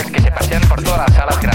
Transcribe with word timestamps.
que 0.00 0.22
se 0.22 0.30
pasean 0.30 0.62
por 0.68 0.82
toda 0.82 0.98
la 0.98 1.08
sala. 1.08 1.51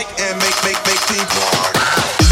mic 0.00 0.20
and 0.20 0.38
make, 0.38 0.64
make, 0.64 0.86
make 0.86 1.00
team 1.08 1.26
hard. 1.28 2.29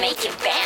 make 0.00 0.24
it 0.24 0.38
bad. 0.40 0.65